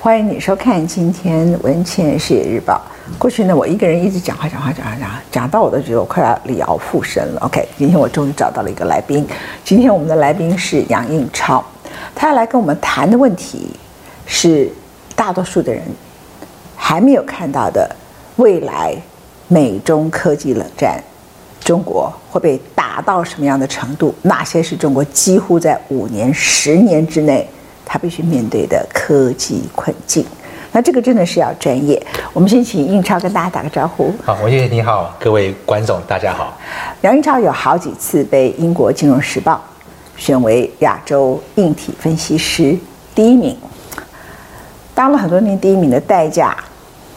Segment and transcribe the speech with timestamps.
[0.00, 2.80] 欢迎你收看今天《文茜世界日报》。
[3.18, 7.40] 过去呢，我一个人一直讲话，讲话，讲话，讲，讲到我都觉得我快要李敖附身了。
[7.40, 9.26] OK，今天我终于找到了一个来宾。
[9.64, 11.64] 今天我们的来宾是杨应超，
[12.14, 13.70] 他要来跟我们谈的问题
[14.24, 14.70] 是
[15.16, 15.82] 大多数的人
[16.76, 17.90] 还没有看到的
[18.36, 18.94] 未来
[19.48, 21.02] 美中科技冷战，
[21.60, 24.14] 中国会被打到什么样的程度？
[24.22, 27.48] 哪些是中国几乎在五年、十年之内
[27.88, 30.22] 他必须面对的科技困境？
[30.70, 32.00] 那这个真的是要专业。
[32.34, 34.14] 我们先请印超跟大家打个招呼。
[34.22, 36.58] 好，文茜你好，各位观众大家好。
[37.00, 39.64] 杨印超有好几次被英国金融时报
[40.18, 42.76] 选为亚洲硬体分析师
[43.14, 43.56] 第一名，
[44.94, 46.54] 当了很多年第一名的代价，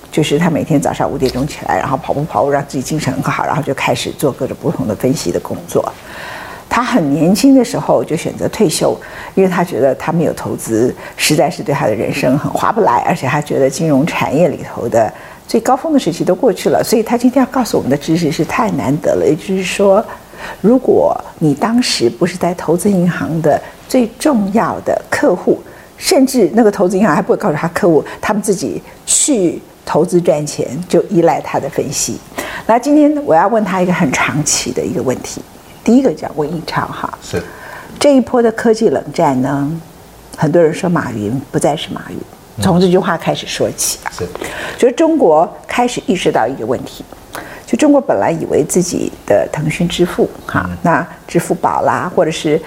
[0.10, 5.84] 就是他每天早上五点钟起来，然后跑步跑步，让自己精神很好，然后就开始做各种不同的分析的工作。
[6.82, 9.00] 他很年轻的时候就选择退休，
[9.36, 15.14] 因为他觉得他没有投资，实在是对他的人生很划不来，而且他觉得金融产业里头的
[15.48, 19.24] 最高峰的时期都过去了，所以他今天要告诉我们的知识是太难得了。
[19.24, 20.04] 也就是说，
[20.60, 25.62] 如果你当时不是在投资银行的最重要的客户，
[25.98, 32.18] 甚至那个投资银行还不会告诉他客户，他们自己去投资赚钱就依赖他的分析。
[32.66, 35.44] 那今天我要问他一个很长期的一个问题。
[35.84, 37.42] 第一个叫温应超哈，是。
[38.00, 39.72] 这一波的科技冷战呢，
[40.38, 42.18] 很多人说马云不再是马云，
[42.62, 44.28] 从这句话开始说起啊，是，
[44.78, 47.04] 就是中国开始意识到一个问题，
[47.66, 52.60] 就中国本来以为自己的腾讯支付哈，那支付宝啦，或者是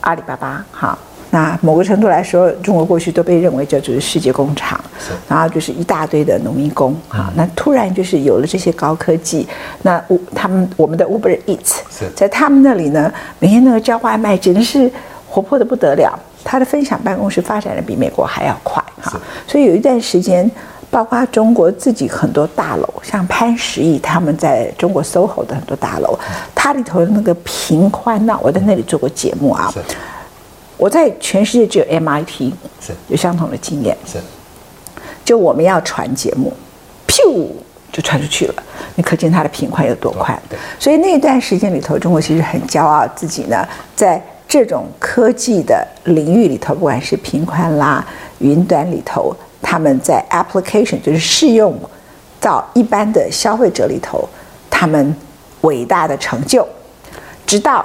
[0.00, 0.98] 阿里巴巴哈。
[1.30, 4.80] 那某个程度来说，中国过去都被认为叫做世界工厂，
[5.28, 7.30] 然后就是一大堆的农民工啊。
[7.36, 9.46] 那突然就是有了这些高科技，
[9.82, 11.80] 那我他们我们的 Uber Eats
[12.14, 14.90] 在他们那里呢，每天那个叫外卖简直是
[15.28, 16.18] 活泼的不得了。
[16.44, 19.20] 他的分享办公室发展的比美国还要快哈。
[19.46, 20.50] 所以有一段时间，
[20.90, 26.18] 包括中国自己很多大楼，像潘石屹他们在中国 SOHO 的很多大楼，
[26.54, 29.70] 它里头的那个平宽呐，我在那里做过节目啊。
[30.78, 32.94] 我在全世界只有 MIT 是。
[33.08, 34.18] 有相同的经验，是，
[35.24, 36.52] 就我们要传节目，
[37.08, 37.46] 咻
[37.92, 38.62] 就传出去了，
[38.94, 40.40] 你可见它的频宽有多宽。
[40.48, 48.06] 对，所以那段时间里头，中国其实很骄傲自己呢，在这种科技的领域里头，不管是频宽啦、
[48.38, 51.76] 云端里头，他们在 application 就是适用
[52.40, 54.28] 到一般的消费者里头，
[54.70, 55.16] 他们
[55.62, 56.64] 伟大的成就，
[57.44, 57.84] 直到。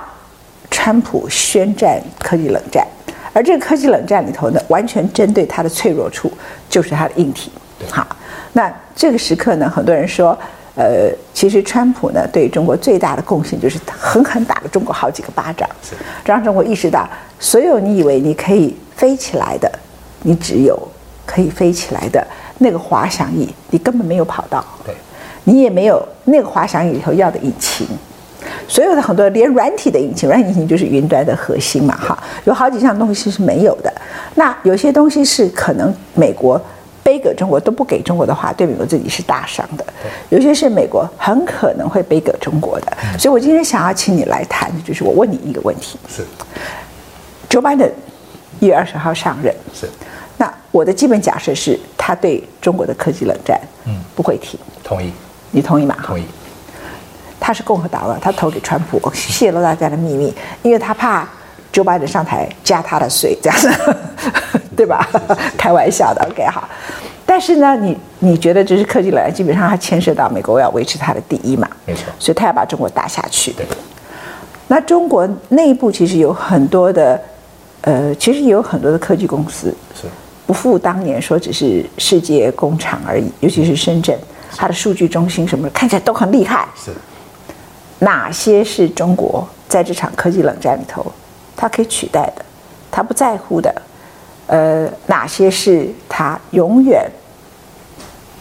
[0.73, 2.85] 川普宣战科技冷战，
[3.31, 6.29] 而这个科技冷战里头呢，完全针对它的脆弱处，
[6.67, 7.51] 就是它的硬体。
[7.91, 8.05] 好，
[8.53, 10.37] 那这个时刻呢，很多人说，
[10.75, 15.69] 呃，其实川普呢对中国最大的贡献就是狠狠打了中国好几个巴掌，
[16.25, 17.07] 让中国意识到，
[17.39, 19.71] 所有你以为你可以飞起来的，
[20.23, 20.77] 你只有
[21.23, 22.25] 可以飞起来的
[22.57, 24.95] 那个滑翔翼，你根本没有跑道，对，
[25.43, 27.87] 你也没有那个滑翔翼里头要的引擎。
[28.67, 33.93] 所有的很多连软体的引擎，软体引擎就是云端的核心嘛，哈，有好几项东西是没有的。
[34.35, 36.59] 那有些东西是可能美国
[37.03, 39.85] 背给中国都不给中国的话，对美国自己是大伤的。
[40.29, 42.97] 有些是美国很可能会背给中国的。
[43.19, 46.23] 所以我今天想要请你来谈，就是我问你一个问题：是
[47.49, 47.91] ，Joe Biden
[48.59, 49.89] 一月二十号上任，是，
[50.37, 54.59] 那我的基本假设是他对中国的科技冷战，嗯，不会停。
[54.83, 55.11] 同意，
[55.51, 55.95] 你同意吗？
[56.03, 56.23] 同意。
[57.45, 61.27] 他是共和党了，他投给川普， 泄露大家的秘密，因为他怕
[61.73, 63.69] 九百人上台加他的税，这样子，
[64.77, 65.05] 对吧？
[65.57, 66.63] 开玩笑的，OK 好。
[67.25, 71.67] 但是呢，你你觉得这是科技冷战，基本上它牵涉到美国要维持它的第一嘛？
[71.85, 72.05] 没错。
[72.17, 73.51] 所以他要把中国打下去。
[73.51, 73.65] 对。
[74.69, 77.21] 那中国内部其实有很多的，
[77.81, 80.07] 呃，其实也有很多的科技公司是
[80.47, 84.17] 不复当年说只是世界工厂而已，尤其是深圳，
[84.55, 86.65] 它的数据中心什么看起来都很厉害。
[86.75, 86.91] 是。
[88.03, 91.05] 哪些是中国在这场科技冷战里头，
[91.55, 92.43] 它可以取代的，
[92.91, 93.73] 它不在乎的，
[94.47, 97.09] 呃，哪些是它永远，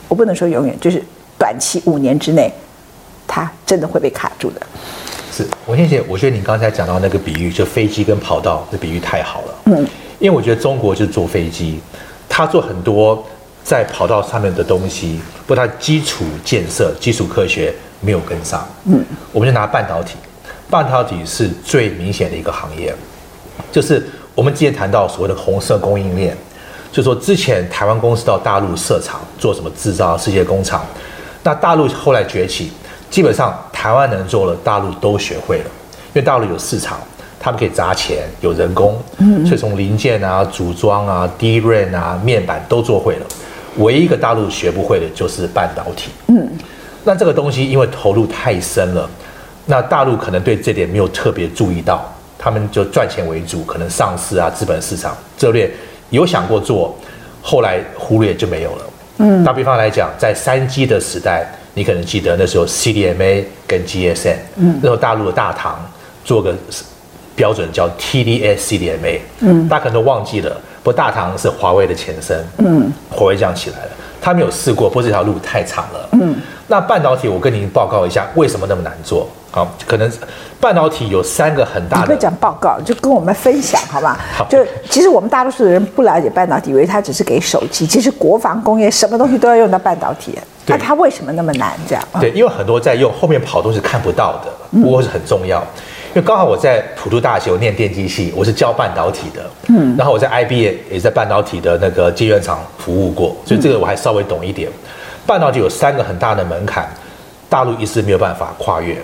[0.09, 1.00] 我不能说永远，就是
[1.38, 2.53] 短期五年之内，
[3.26, 4.61] 它真的会被卡住的。
[5.31, 9.55] 是，我谢谢，我觉得你刚才讲到那个比喻，就飞机跟跑道的比喻太好了。
[9.67, 9.87] 嗯，
[10.19, 11.81] 因为我觉得中国就是坐飞机，
[12.29, 13.25] 它做很多
[13.62, 17.73] 在跑道上面的东西，不，它基础建设、基础科学。
[18.02, 19.02] 没有跟上，嗯，
[19.32, 20.16] 我们就拿半导体，
[20.69, 22.94] 半导体是最明显的一个行业，
[23.70, 26.37] 就是我们之前谈到所谓的红色供应链，
[26.90, 30.84] 就是说之前台湾公司到大陆设厂做什么制造世界工厂，
[31.43, 32.72] 那大陆后来崛起，
[33.08, 35.64] 基本上台湾能做的大陆都学会了，
[36.08, 36.99] 因为大陆有市场，
[37.38, 39.00] 他们可以砸钱，有人工，
[39.46, 43.26] 所以从零件啊、组装啊、DRAM 啊、面板都做会了，
[43.78, 46.10] 唯一一个大陆学不会的就是半导体。
[46.28, 46.49] 嗯，
[47.04, 49.08] 那这个东西因为投入太深了。
[49.66, 55.16] 那大陆可能对这点没有特别注意到，他们就赚钱为主，可能上市啊，资本市场。
[55.38, 55.70] 策略
[56.10, 56.96] 有想过做，
[57.40, 58.84] 后来忽略就没有了。
[59.19, 65.78] 嗯，打比方来讲，在三 G 的时代，你可能记得那时候 CDMA 跟 GSM，嗯，那时候大陆的大唐
[66.25, 66.54] 做个
[67.37, 70.50] 标准叫 TD-S CDMA，嗯，大家可能都忘记了，
[70.82, 73.90] 不过大唐是华为的前身，嗯，华为这样起来了，
[74.23, 76.37] 他没有试过，不过这条路太长了，嗯，
[76.69, 79.29] 那半导体我跟您报告一下，为什么那么难做？
[79.51, 80.11] 好，可能
[80.59, 82.07] 半导体有三个很大的。
[82.07, 84.19] 你不讲报告，就跟我们分享，好吧？
[84.35, 84.47] 好。
[84.49, 87.87] 就其实我们大多数的人不了解半导体，以为它只是给手机。
[87.87, 90.39] 其实国防工业什么东西都要用到半导体。
[90.67, 91.73] 那它为什么那么难？
[91.87, 92.03] 这样？
[92.21, 95.59] 对，因为很多在用，后面跑都是看不到的，不过是很重要。
[95.61, 95.67] 嗯、
[96.14, 99.50] 因为刚好我在普渡大学我念电机系，我是教半导体的。
[99.69, 99.97] 嗯。
[99.97, 104.69] 然后我在 IBM 也在半导体的那个晶圆厂服务过，所以这个我还稍微懂一点。
[105.26, 106.87] 半导体有三个很大的门槛，
[107.49, 108.97] 大陆一直没有办法跨越。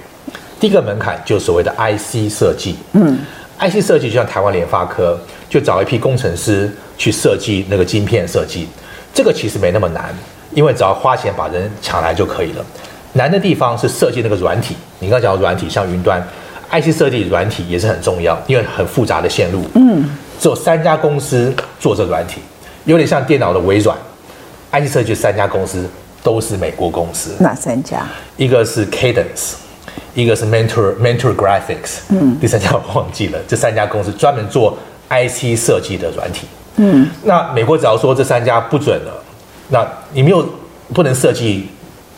[0.60, 3.18] 第一个门槛就是所谓的 IC 设计，嗯
[3.58, 5.18] ，IC 设计就像台湾联发科，
[5.48, 8.68] 就找一批工程师去设计那个晶片设计，
[9.14, 10.12] 这个其实没那么难，
[10.52, 12.64] 因为只要花钱把人抢来就可以了。
[13.12, 16.20] 难的地方是设计那个软体，你刚刚讲的软体像云端
[16.70, 20.04] ，IC 设计软体也是很重要，因为很复杂的线路，嗯，
[20.40, 22.40] 只有三家公司做这个软体，
[22.84, 23.96] 有点像电脑的微软
[24.72, 25.88] ，IC 设计三家公司
[26.22, 28.06] 都是美国公司，哪三家？
[28.36, 29.54] 一个是 Cadence。
[30.14, 33.38] 一个是 Mentor Mentor Graphics，嗯，第三家我忘记了。
[33.46, 34.76] 这三家公司专门做
[35.08, 39.22] IC 设计的软体，嗯，那美国只要说这三家不准了，
[39.68, 40.44] 那你没有
[40.92, 41.68] 不能设计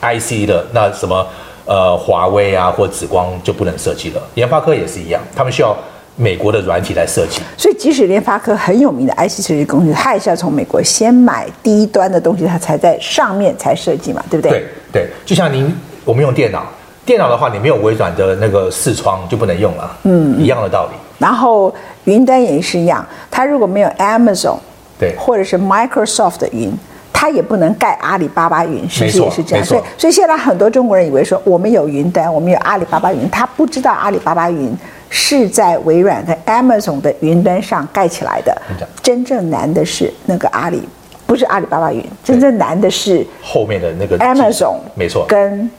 [0.00, 1.26] IC 的，那什么
[1.70, 4.20] 呃华为啊或紫光就不能设计了。
[4.34, 5.76] 联发科也是一样，他们需要
[6.16, 7.40] 美国的软体来设计。
[7.56, 14.50] 所以即使联发科很有名的 IC 设计公司，它也是要从美国先买低端的东西，它才在上面才设计嘛，对不对？
[14.50, 15.72] 对对，就像您
[16.04, 16.66] 我们用电脑。
[17.06, 20.96] 电脑的话，你没有微软的那个视窗就不能用了，嗯，一样的道理。
[21.18, 21.72] 然后
[22.04, 24.58] 云端也是一样，它如果没有 Amazon
[24.98, 26.72] 对，或者是 Microsoft 的云，
[27.20, 29.62] 它也不能盖阿里巴巴云，是不是也是这样？
[29.62, 34.74] 所以，所以现在很多中国人以为说我们有云端，我们有阿里巴巴云，他不知道阿里巴巴云
[35.10, 38.56] 是在微软跟 Amazon 的云端上盖起来的。
[39.02, 40.82] 真正难的是那个阿里，
[41.26, 45.70] 不是阿里巴巴云，真正难的是后面的那个 Amazon，没错，跟。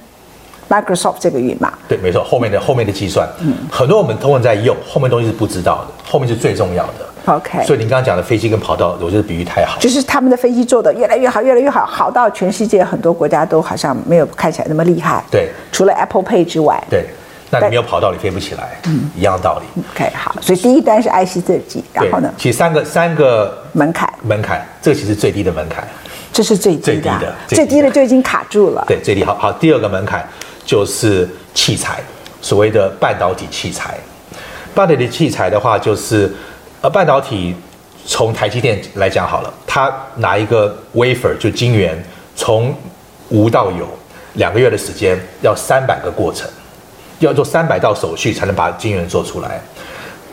[0.69, 7.05] Microsoft 这个云嘛，对，没错，后面的后面的计算，嗯，很多我们通常在用，后面东西是不知道的，后面是最重要的。
[7.25, 15.23] OK，所以您刚刚讲的飞机跟跑道，我觉得比喻太好，就是他们的飞机做的越来越好，越来越好，好到全世界很多国家都好像没有看起来那么厉害。
[15.29, 16.83] 对，除了 Apple Pay 之外。
[16.89, 17.05] 对，
[17.49, 19.81] 那你没有跑道，你飞不起来，嗯，一样道理。
[19.93, 22.33] OK，好，所以第一单是 IC 设计，然后呢？
[22.37, 25.87] 其实三个三个门槛，门槛，这个其实最低的门槛，
[26.33, 28.83] 这是最低的，最低的，最低的就已经卡住了。
[28.87, 30.27] 对，最低，好好，第二个门槛。
[30.63, 31.99] 就是器材，
[32.39, 33.97] 所谓的半导体器材。
[34.75, 36.31] 半导体器材的话，就是
[36.81, 37.55] 呃，半导体
[38.05, 41.95] 从台积电来讲好了，它拿一个 wafer 就晶圆，
[42.35, 42.75] 从
[43.29, 43.87] 无到有
[44.33, 46.49] 两个月的时间，要三百个过程，
[47.19, 49.61] 要做三百道手续才能把晶圆做出来。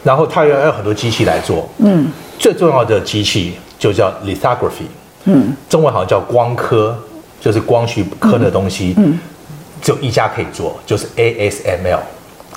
[0.02, 4.88] 然后它要要很多机器来做，嗯，最重要的机器就叫 lithography，
[5.25, 6.97] 嗯，中文好像叫光刻，
[7.40, 9.12] 就是光去刻的东西，嗯。
[9.12, 9.19] 嗯
[9.81, 12.00] 就一家可以做，就是 ASML，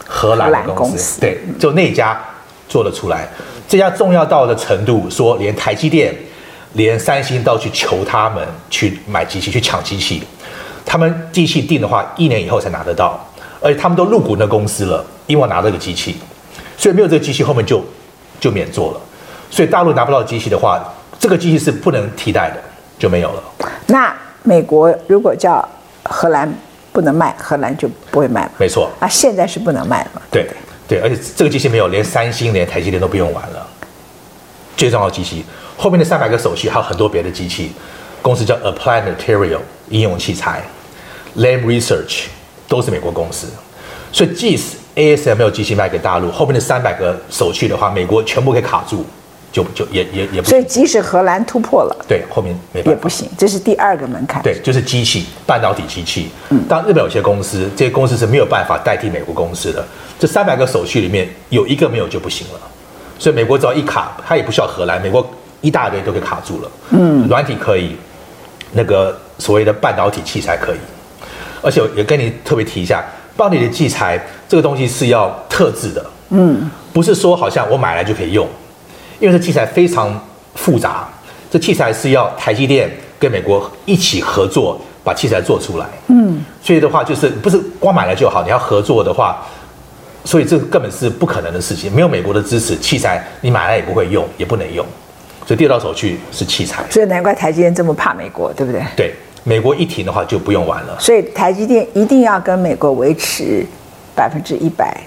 [0.07, 2.19] 荷兰的公司，公司对，就那家
[2.71, 3.27] 做得出来。
[3.67, 6.15] 这家重要到的程度，说连台积电、
[6.73, 10.23] 连三星都去求他们去买机器，去抢机器。
[10.85, 13.19] 他们机器定的话，一年以后才拿得到，
[13.59, 16.15] 而且他们都入股那公司了，因为我拿这个机器，
[16.77, 17.83] 所以没有这个机器，后面就
[18.39, 19.01] 就免做了。
[19.49, 20.81] 所以大陆拿不到机器的话，
[21.19, 22.57] 这个机器是不能替代的，
[22.97, 23.43] 就没有了。
[23.87, 25.67] 那美国如果叫
[26.03, 26.49] 荷兰？
[26.93, 28.51] 不能卖，荷兰就不会卖了。
[28.57, 30.21] 没错，啊，现在是不能卖了。
[30.29, 30.53] 对对，
[30.91, 33.65] 对而且这个机器没有，连三星、连台积电都不用玩了。
[34.75, 35.45] 最重要的机器，
[35.77, 37.71] 后面的三百个手续还有很多别的机器。
[38.21, 40.61] 公司叫 Applied Material 应用器材
[41.37, 42.23] ，Lam Research
[42.67, 43.47] 都是美国公司。
[44.11, 49.05] 所以即使 ASML 机器卖给大陆，后面的三百个手续的话，美国全部给卡住，
[49.51, 50.45] 就就也也也不行。
[50.45, 54.41] 所以即使荷兰突破了，对，后面没办法也不行，这是第二个门槛。
[54.41, 56.29] 对，就是机器半导体机器。
[56.49, 59.85] 嗯，当日本有些公司，这些公司是没有办法代替美国公司的。
[60.17, 62.59] 这三百个手续里面有一个没有就不行了。
[63.19, 65.27] 所以美国只要一卡，它也不需要荷兰，美国
[65.61, 66.71] 一大堆都给卡住了。
[66.91, 67.95] 嗯，软体可以，
[68.71, 70.77] 那个所谓的半导体器材可以。
[71.61, 73.03] 而且也跟你特别提一下，
[73.37, 76.03] 半导体的器材这个东西是要特制的。
[76.29, 78.47] 嗯，不是说好像我买来就可以用。
[79.21, 80.19] 因为这器材非常
[80.55, 81.07] 复杂，
[81.49, 85.85] 这器材是要台积电跟美国一起合作把器材做出来。
[86.07, 89.45] 嗯，所以的话就是不是光买来就好，你要合作的话，
[90.25, 91.93] 所以这根本是不可能的事情。
[91.93, 94.83] 没有美国的支持，器材你买来也不会用，也不能用。
[95.45, 96.83] 所以第二道手续是器材。
[96.89, 98.81] 所以难怪台积电这么怕美国，对不对？
[98.95, 99.13] 对，
[99.43, 100.97] 美国一停的话就不用玩了。
[100.99, 103.63] 所以台积电一定要跟美国维持
[104.15, 104.99] 百分之一百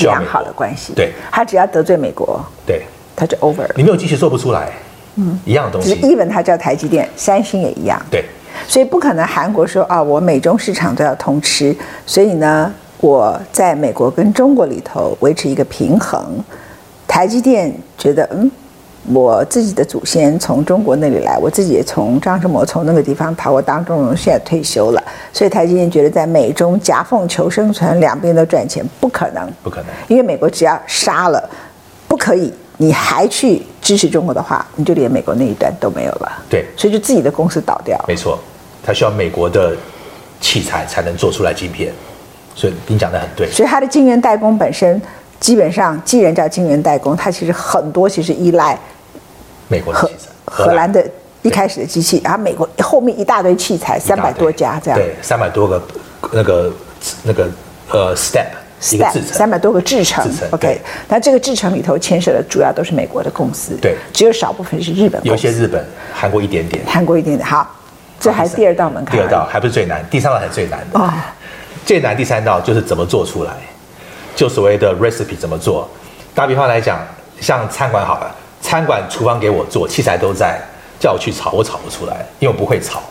[0.00, 0.94] 良好的关系。
[0.94, 2.82] 对，他只要得罪美国，对。
[3.16, 4.70] 它就 over 了，你没有机器做不出来，
[5.16, 5.94] 嗯，一样的东西。
[5.94, 8.00] 只是 even 它叫台积电，三星也一样。
[8.10, 8.22] 对，
[8.68, 12.70] 所以不可能韩国说啊，我美中市场都要通吃，所以呢，
[13.00, 16.22] 我在美国跟中国里头维持一个平衡。
[17.08, 18.50] 台积电觉得，嗯，
[19.14, 31.48] 我自己的祖先从中国那里来，我自己也从张志谋从那个地方逃过当中，现在退休了，所以台积电觉得在美中夹缝求生存，两边都赚钱，不可能，不可能，因为美国只要杀了，
[32.08, 32.52] 不可以。
[32.78, 36.30] 你还去支持中国的话，你就连美国那一端都没有了。
[36.50, 37.98] 对，所以就自己的公司倒掉。
[38.06, 38.38] 没错，
[38.84, 39.74] 它需要美国的
[40.40, 41.92] 器材才能做出来晶片，
[42.54, 43.50] 所以你讲的很对。
[43.50, 45.00] 所以它的晶圆代工本身，
[45.40, 48.78] 基本上既然叫晶圆代工，它其实很多其实依赖
[49.68, 51.02] 美国的器材，荷兰的
[51.40, 55.00] 一开始的机器，然后美国后面一大堆器材，三百多家这样。
[55.00, 55.82] 对，三百多个
[56.32, 56.72] 那个
[57.22, 57.48] 那个
[57.90, 58.46] 呃 step。
[58.78, 60.78] Step, 三百多个制程，OK，
[61.08, 67.48] 那这个制程里头牵涉的主要都是美国的公司，对，只有少部分是日本有些日本、韩国一点点，韩国一点点。
[67.48, 67.74] 好，
[68.20, 70.98] 这还是第二道门槛，第二道还不是最难，第三道才是最难的。
[70.98, 71.10] 哦，
[71.86, 73.52] 最难第三道就是怎么做出来，
[74.36, 75.88] 就所谓的 recipe 怎么做。
[76.34, 77.00] 打比方来讲，
[77.40, 80.60] 像餐馆好了，餐馆厨房给我做，器材都在，
[81.00, 83.02] 叫我去炒，我炒不出来，因为我不会炒。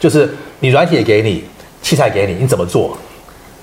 [0.00, 1.44] 就是你软体也给你，
[1.82, 2.96] 器材给你，你怎么做？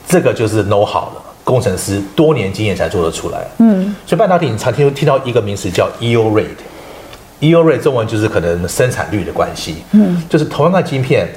[0.08, 1.24] 这个就是 know how 了。
[1.50, 3.40] 工程师多年经验才做得出来。
[3.58, 9.78] 嗯，所以半导体你常听听到一个名词叫 yield rate，yield rate 中文就是可能生产率的关系。
[9.94, 11.28] 嗯，就是同样的晶片，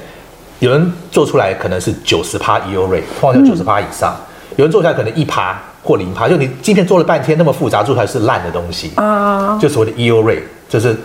[0.59, 4.13] 有人做出来可能是九十趴 yield rate，通常叫九十趴以上；
[4.55, 9.57] 有人做出来可能一趴或零趴，就你晶片做了半天那么复杂，做出来是烂的东西啊。
[9.59, 10.95] 就所谓的 yield rate，就是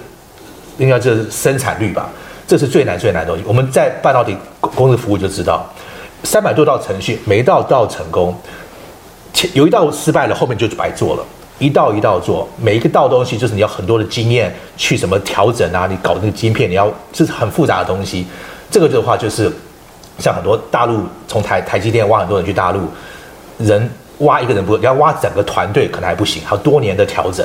[0.77, 2.11] 应该就是生产率吧，
[2.47, 3.43] 这是最难最难的东西。
[3.47, 5.67] 我们在半导体公司服务就知道，
[6.25, 8.37] 三百多道程序，每一道都要成功。
[9.55, 11.25] 有一道失败了，后面就白做了。
[11.59, 18.25] 一道一道做，每一个道东西就是你要很多的经验去什么调整啊，你搞那个晶片，你要这是很复杂的东西。
[18.71, 19.51] 这个的话就是
[20.21, 22.83] 像很多大陆从台台积电挖很多人去大陆，
[23.59, 27.45] 人挖一个人不，你要挖整个团队可能还不行，还有多年的调整。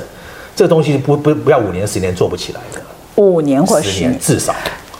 [0.55, 2.81] 这个东西不不不要五年十年做不起来的。
[3.15, 4.53] 五年或十年至少。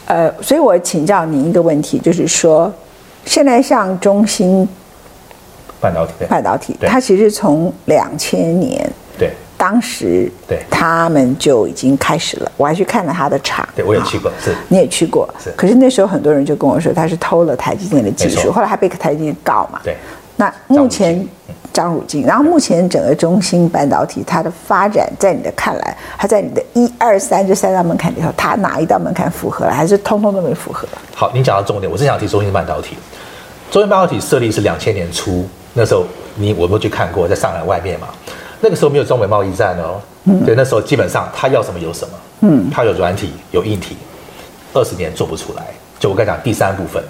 [0.06, 2.72] 呃，所以我请教您一个问题，就是说，
[3.24, 4.68] 现在像中芯。
[5.84, 12.50] 半导体，半导体，它其实从两千年，对，当时，对，他们就已经开始了。
[12.56, 15.50] 我还去看了他的厂，对，我也去过，是，你也去过，是。
[15.54, 19.78] 可是那时候很多人就跟我说，他是偷了台积电的技术，后来还被台积电告嘛。
[19.84, 19.94] 对。
[20.36, 21.24] 那目前
[21.72, 30.88] 张汝京，然后目前整个中芯半导体它的发展，在你的看来，它在你的一二三这三道门槛里头，它哪一道门槛符合了，还是通通都没符合？
[31.14, 32.96] 好，您讲到重点，我是想提中芯半导体。
[33.70, 35.46] 中芯半导体设立是两千年初。
[35.74, 38.08] 那时候你我都去看过，在上海外面嘛。
[38.60, 43.96] 那个时候没有中美贸易战哦，嗯、对，那时候基本上他要什么有什么，嗯，他有软体有硬体，
[44.72, 45.66] 二十年做不出来。
[45.98, 47.02] 就我刚才讲第三部分，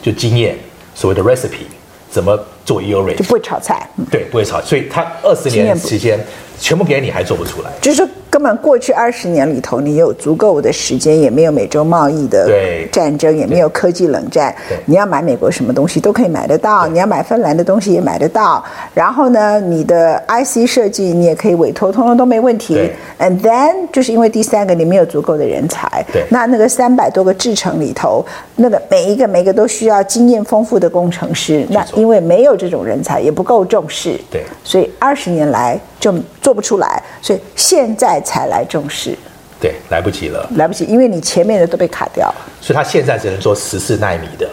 [0.00, 0.56] 就经验，
[0.94, 1.66] 所谓的 recipe，
[2.08, 6.18] 怎么做 yield rate，就不会炒菜，嗯、对，不会炒，所以他二十年时间
[6.58, 8.08] 全部给你还做不出来，就是说。
[8.32, 12.48] 根本过去二十年里头，你有足够的时间，也没有美洲贸易的
[12.90, 14.56] 战争，也没有科技冷战。
[14.86, 18.64] 你要买美国什么东西都可以买得到，你要买芬兰的东西也买得到。
[18.94, 22.90] 然后呢，你的 IC 设计你也可以委托，通通都没问题。
[23.18, 26.02] And then 就是因为第三个，你没有足够的人才。
[26.10, 28.24] 对，那那个三百多个制程里头，
[28.56, 31.66] 那个每一个每一个都需要经验丰富的工程师。
[31.68, 34.18] 那因为没有这种人才，也不够重视。
[34.30, 37.02] 对，所以二十年来就做不出来。
[37.20, 38.22] 所以现在。
[38.24, 39.16] 才来重视，
[39.60, 44.48] 对，来不及了，来不及，因为你前面的都被卡掉了，所以他现在只能做十四纳米的，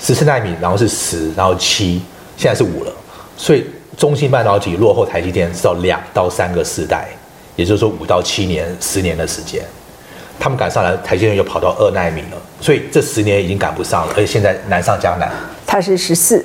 [0.00, 2.00] 十四纳米，然后是十，然后七，
[2.36, 2.92] 现在是五了，
[3.36, 3.66] 所以
[3.98, 7.06] 中芯半导体落后台积电至少两到三个世代，
[7.54, 9.62] 也就是说五到七年、十年的时间。
[10.40, 15.30] 他们赶上来，台积电又跑到二纳米了，所以这十年已经赶不上了，而且现在难上加难。
[15.66, 16.44] 它是十四，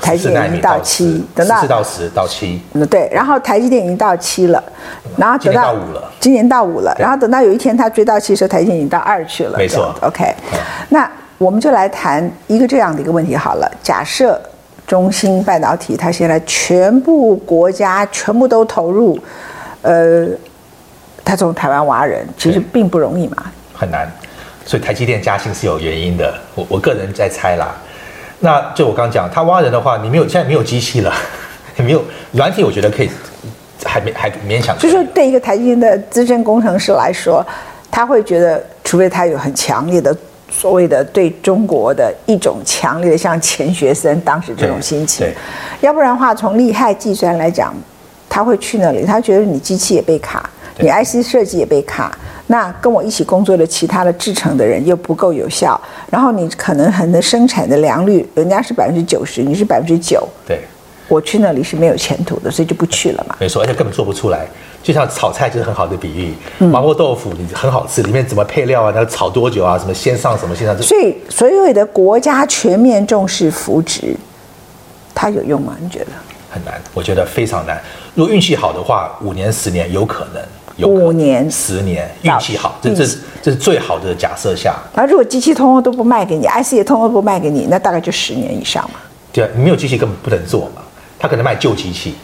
[0.00, 2.60] 台积电已经到七，等到四到十到七。
[2.72, 4.62] 嗯，对，然后台积电已经到七了，
[5.16, 9.58] 然后等到五了，今年到五了，然后等到有一天它追到七的时候，台积电已经到二去了。
[9.58, 10.58] 没错，OK，嗯。
[10.90, 13.70] 那我们就来谈一个这样的一个问题好了。
[13.82, 14.40] 假设
[14.86, 19.18] 中芯半导体它现在全部国家全部都投入，
[19.82, 20.26] 呃。
[21.26, 24.06] 它从台湾挖人，其实并不容易嘛，很难，
[24.66, 26.34] 所以台积电加薪是有原因的。
[26.54, 27.74] 我我个人在猜啦。
[28.40, 31.12] 那就我刚讲，他挖人的话，你没有现在没有机器了，
[31.78, 33.10] 也没有软体，我觉得可以，
[33.84, 34.76] 还没还勉强。
[34.78, 37.46] 就是，对一个台积电的资深工程师来说，
[37.90, 40.14] 他会觉得，除非他有很强烈的
[40.50, 45.26] 所谓的对中国的一种强烈的像钱学森当时这种心情，
[45.80, 47.74] 要不然的话，从利害计算来讲，
[48.28, 50.48] 他会去那里，他觉得你机器也被卡。
[50.78, 52.10] 你 IC 设计也被卡，
[52.46, 60.60] 那跟我一起工作的其他的制成的人又不够有效，然后你可能很多生产的良率，人家是百分之九十，你是百分之九，对，
[61.08, 63.34] 我去那里是没有前途的，所以就不去了嘛。
[63.40, 64.46] 没错，而且根本做不出来，
[64.82, 66.34] 就像炒菜就是很好的比喻，
[66.66, 74.14] 麻婆豆腐你很好吃，里面怎么配料啊，那炒多久啊，什么先上什么先上，所以所有的国家全面重视扶植，
[75.14, 75.74] 它有用吗？
[75.80, 76.06] 你觉得？
[76.50, 77.80] 很难，我觉得非常难。
[78.14, 80.42] 如果运气好的话，五年十年有可能。
[80.82, 84.74] 五年、十年，运气好，这这是这是最好的假设下。
[84.94, 88.98] 而如果机器通通都不卖给你，IC 也通通不卖给你，那大概就十年以上嘛。
[89.32, 90.82] 对啊，你没有机器根本不能做嘛。
[91.18, 92.14] 他可能卖旧机器，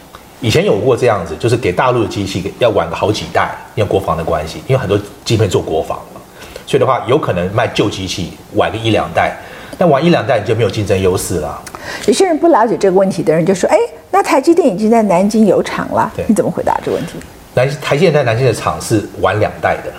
[0.41, 6.21] 以前有过这样子，就是给大陆的机器要晚个好几代，因为国防的关系，因为很多晶片做国防嘛，
[6.67, 9.35] 所以的话有可能卖旧机器晚个一两代，
[9.77, 11.59] 那晚一两代你就没有竞争优势了。
[12.05, 13.77] 有些人不了解这个问题的人就说：“哎，
[14.11, 17.13] 那台积电已经在南京有厂了，你怎么回答这个问题？”
[17.53, 19.91] 南台积电在南京的厂是晚两代的，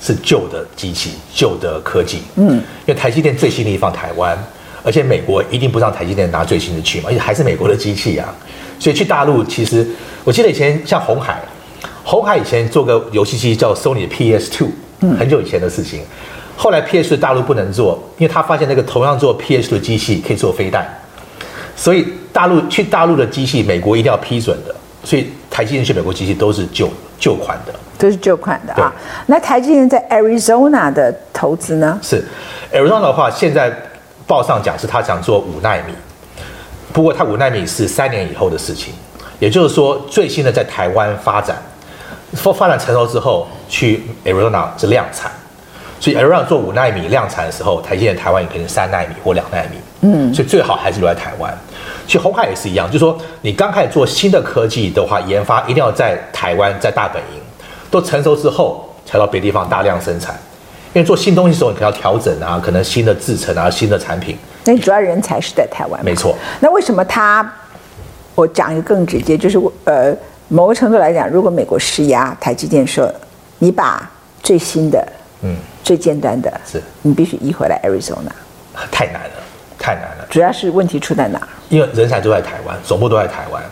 [0.00, 2.22] 是旧的机器、旧的科技。
[2.36, 4.36] 嗯，因为台积电最新的一放台湾，
[4.82, 8.34] 而且美国一定不让台积电拿最新的去嘛，而且还是美国的机器啊。
[8.78, 9.86] 所以去大陆，其实
[10.24, 11.40] 我记得以前像红海，
[12.04, 14.68] 红海以前做个游戏机叫 Sony 的 PS Two，
[15.18, 16.02] 很久以前的事情。
[16.56, 20.86] 后来 PS 大陆不能做，因为他发现那个同样做 PS 的机器可以做飞弹，
[21.76, 24.74] 所以大陆去大陆的机器，美国一定要批准的。
[25.04, 28.94] 所以台积电去美国机器都是旧旧款的，都是旧款的啊。
[29.26, 31.98] 那台积电在 Arizona 的投资呢？
[32.00, 32.24] 是。
[32.72, 33.68] Arizona 的话，现在
[34.24, 35.92] 报上讲是他想做五纳米，
[36.92, 38.94] 不过他五纳米是三年以后的事情，
[39.40, 41.56] 也就是说最新的在台湾发展，
[42.34, 45.28] 发发展成熟之后去 Arizona 是量产，
[45.98, 51.56] 所以 Arizona 做五纳米量产的时候，台积电台湾也可能三纳米或两纳米，嗯，所以最好还是留在台湾。
[52.06, 57.40] 其实红海也是一样，就是说你刚开始做新的科技的话，研发一定要在台湾，在大本营，
[57.90, 60.34] 都成熟之后才到别地方大量生产。
[60.94, 64.36] 因为做新东西的时候，你可能要调整啊，可能新的制成啊，新的产品。
[64.64, 66.02] 那你主要人才是在台湾。
[66.04, 66.34] 没错。
[66.60, 67.46] 那为什么他？
[68.34, 73.12] 我讲一个更直接，就是呃，某个程度来讲，如果美国施压，台积电说
[73.58, 74.08] 你把
[74.42, 75.06] 最新的，
[75.42, 78.30] 嗯，最尖端的，是你必须移回来 Arizona，
[78.92, 79.30] 太难了。
[79.78, 81.40] 太难了，主要是问题出在哪？
[81.68, 83.62] 因为人才都在台湾，总部都在台湾，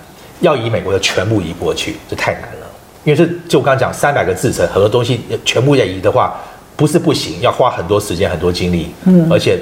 [0.40, 2.66] 要移美国的全部移过去，这太难了。
[3.04, 6.36] 因为这就我刚刚讲，三百个制程，很多东西全部要移的话，
[6.76, 8.92] 不是不行，要花很多时间、很多精力。
[9.04, 9.58] 嗯，而且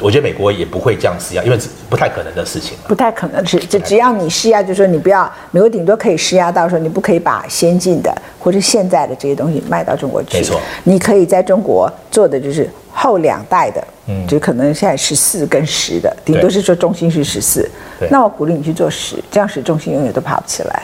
[0.00, 1.58] 我觉得美国也不会这样施压，因为
[1.88, 2.76] 不太可能的事情。
[2.86, 10.36] 不太可能是，就只要你施压，就是说你不要，美国顶多可以施压到说你不可以把先进的或者现在的这些东西卖到中国去。
[10.36, 13.82] 没错，你可以在中国做的就是后两代的。
[14.08, 17.68] 嗯，就可能现在十四跟十的，顶多是说中心是十四，
[18.10, 20.82] 那我鼓励你去做十，这样使中心永远都爬不起来。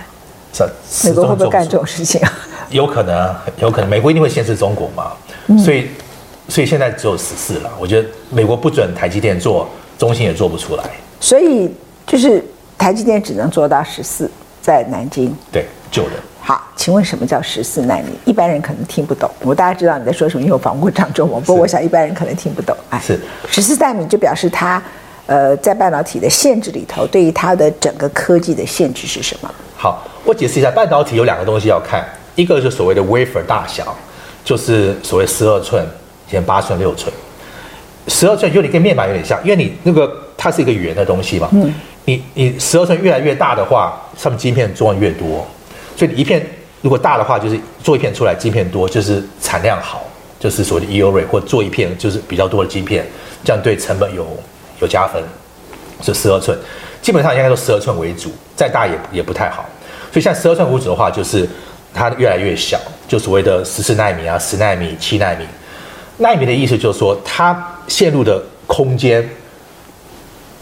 [0.53, 2.33] 是，美国会不会干这种事情啊？
[2.69, 5.13] 有可能，有可能，美国一定会限制中国嘛，
[5.59, 5.89] 所以，
[6.49, 7.71] 所以现在只有十四了。
[7.79, 10.85] 我觉得美国不准台积电做，中心也做不出来。
[11.21, 11.73] 所以
[12.07, 12.45] 就是
[12.77, 14.31] 台积电只能做到十四，
[14.61, 15.35] 在南京。
[15.51, 16.17] 对，旧的。
[16.41, 18.19] 好，请问什么叫十四纳米？
[18.25, 19.31] 一般人可能听不懂。
[19.43, 21.39] 我大家知道你在说什么，因为我访过张忠谋。
[21.39, 22.77] 不过我想一般人可能听不懂。
[22.91, 24.83] 哎，是十四纳米就表示它，
[25.27, 29.49] 呃，在半导体的限制里头，对于它的整个科技的限制是什么？
[29.77, 33.95] 好，我解释一下，半导体有两个东西要看，一个就是所谓的 wafer 大小，
[34.43, 35.87] 就是所谓十二寸、
[36.29, 37.15] 减八寸、六寸。
[38.09, 41.49] 十二寸有点跟面板有点像，因为你那个它是一个圆的东西嘛。
[41.53, 41.73] 嗯。
[42.05, 45.47] 你你十二寸越来越大的话，上面晶片装越多。
[45.97, 46.45] 所以一片
[46.81, 50.05] 如果大的话，就是做一片出来晶片多，就是产量好，
[50.41, 53.07] 就是所谓的 yield rate，或做一片就是比较多的晶片，
[53.45, 54.27] 这样对成本有
[54.81, 55.23] 有加分。
[56.05, 56.59] 是十二寸，
[57.01, 59.65] 基本上应该说十二寸为主，再大也也不太好。
[60.11, 61.49] 所以像十二寸为主的话，就是
[61.95, 62.77] 它越来越小，
[63.07, 65.47] 就所谓的十四纳米啊、十纳米、七纳米。
[66.17, 69.25] 纳米的意思就是说，它线路的空间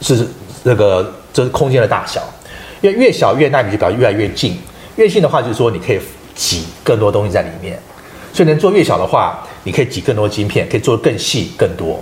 [0.02, 0.28] 是
[0.62, 2.22] 那个这是空间的大小，
[2.82, 4.58] 因为越小越纳米就表示越来越近，
[5.00, 5.98] 越近的话就是说你可以
[6.34, 7.78] 挤更多东西在里面，
[8.34, 11.98] 所以能做越小的话，你可以挤更多晶片，可以做更细更多。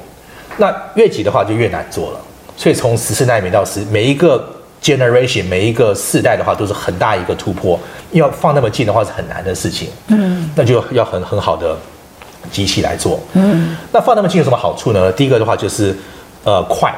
[0.56, 2.20] 那越挤的话就越难做了，
[2.56, 4.44] 所以从十四纳米到十每一个
[4.82, 7.78] generation 每一个世代的话都是很大一个突破，
[8.10, 11.76] 要放那么近的话是很难的事情，嗯，那就要很很好的
[12.50, 15.12] 机器来做，嗯，那放那么近有什么好处呢？
[15.12, 15.96] 第一个的话就是
[16.42, 16.92] 呃快，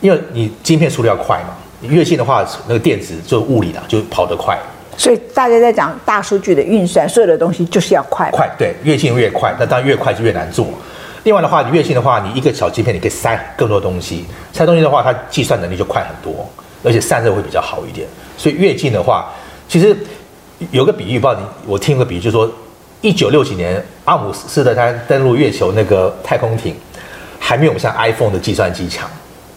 [0.00, 4.58] 因为你晶片速度要快嘛，你越近的话那个电子就物理的就跑得快，
[4.98, 10.66] 所以大家在讲大数据的运算，所有的东西就是要快，快，对，越近越快，那当然越快就越难做。
[11.22, 16.44] 另外的话，你越近的话，你一个小芯片你可以塞更多东西，塞东西的话，它计算能力就快很多，
[16.82, 18.08] 而且散热会比较好一点。
[18.36, 19.32] 所以越近的话，
[19.68, 19.96] 其实
[20.72, 22.50] 有个比喻，不知道你我听个比喻，就是说，
[23.00, 26.74] 一九六几年阿姆斯特丹登陆月球那个太空艇，
[27.38, 29.08] 还没有像 iPhone 的计算机强，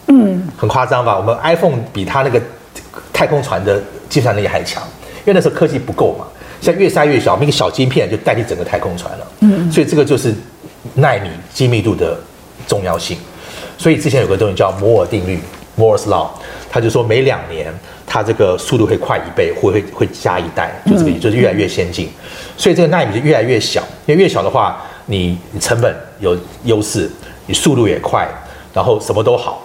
[0.06, 1.16] 嗯，很夸张吧？
[1.16, 2.40] 我们 iPhone 比它那个
[3.12, 4.82] 太空船的计算能力还强，
[5.24, 6.26] 因为那时候科技不够嘛。
[6.60, 10.34] 现在越塞越小，我们一个小晶片就代替整个太空船了，嗯，所以这个就是。
[10.94, 12.18] 纳米精密度的
[12.66, 13.16] 重要性，
[13.78, 15.38] 所以之前有个东西叫摩尔定律
[15.78, 16.26] （Moore's Law），
[16.68, 17.72] 他就说每两年
[18.04, 22.10] 它这个速度会快一倍，会会会加一代，就这个就是越来越先进。
[22.56, 27.08] 所以这个纳米就越来越小，因为越小的话，你你成本有优势，
[27.46, 28.28] 你速度也快，
[28.74, 29.64] 然后什么都好。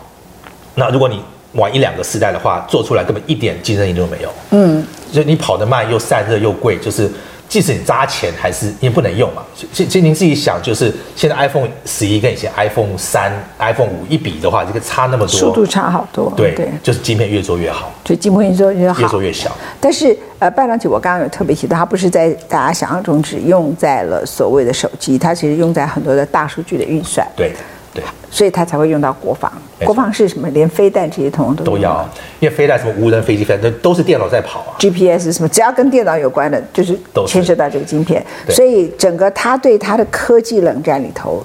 [0.76, 1.20] 那如果你
[1.54, 4.30] 晚一两个世代的话，做出来根本一点竞争力都没有。
[4.52, 7.10] 嗯，就你跑得慢又散热又贵，就是。
[7.50, 9.42] 即使你砸钱，还是你不能用嘛。
[9.72, 16.30] 其实您自己想，就是现在 iPhone 十一跟以前 iPhone 三、iPhone 五一比的话，这个差那么多，速度差好多。
[16.36, 19.50] 对对，就是晶片越做越好，就晶片越做越好，越做越小。
[19.80, 27.26] 但是呃，半导体我刚刚有特别提到，它不是在大家想象中只用在了所谓的手机，它其实用在很多的大数据的运算。
[27.34, 27.54] 对。
[27.98, 29.52] 对，所以他才会用到国防。
[29.84, 30.48] 国防是什么？
[30.52, 32.08] 连飞弹这些统统都都要，
[32.40, 34.78] 因为飞弹什么无人飞机飞弹，都是电脑在跑啊。
[34.78, 38.24] GPS 什么，只要跟电脑有关的，就是牵涉到这个晶片。
[38.50, 41.44] 所以整个他对他的科技冷战里头，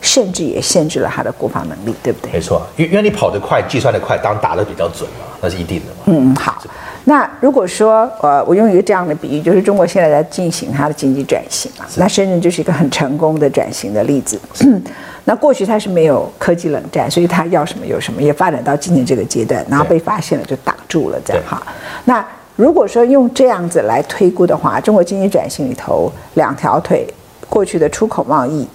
[0.00, 2.32] 甚至也限制了他的国防能力，对不对？
[2.32, 6.02] 没错，因因为你跑得快，计算得快，当然打得比较准嘛，那是一定的嘛。
[6.06, 6.60] 嗯，好。
[7.06, 14.40] 那如果说呃，我用一个这样的比喻，就是中国现在在进行它的经济转型嘛，那深圳就是一个很成功的转型的例子。
[15.24, 21.62] 那过去它是没有科技冷战，所以它要什么有什么，也发展到今天这个阶段，然后被发现了就挡住了这样哈。
[22.04, 22.24] 那
[22.56, 27.06] 如果说用这样子来推估的话，中国经济转型里头两条腿，
[27.48, 28.68] 过去的出口贸易